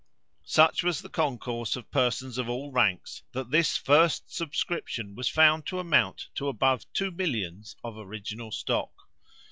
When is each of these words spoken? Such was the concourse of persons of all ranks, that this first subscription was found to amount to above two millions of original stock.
Such 0.47 0.81
was 0.81 0.99
the 1.03 1.09
concourse 1.13 1.75
of 1.75 1.91
persons 1.91 2.39
of 2.39 2.49
all 2.49 2.71
ranks, 2.71 3.21
that 3.33 3.51
this 3.51 3.77
first 3.77 4.33
subscription 4.35 5.13
was 5.13 5.29
found 5.29 5.67
to 5.67 5.77
amount 5.77 6.29
to 6.33 6.47
above 6.47 6.91
two 6.91 7.11
millions 7.11 7.75
of 7.83 7.99
original 7.99 8.51
stock. 8.51 8.91